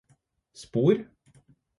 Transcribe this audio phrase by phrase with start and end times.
[0.63, 0.97] spor